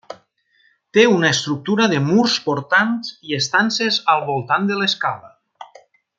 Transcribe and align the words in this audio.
Té 0.97 1.03
una 1.17 1.29
estructura 1.35 1.85
de 1.91 1.99
murs 2.05 2.37
portants 2.47 3.13
i 3.29 3.37
estances 3.41 4.01
al 4.15 4.25
voltant 4.31 4.67
de 4.73 4.79
l'escala. 4.81 5.31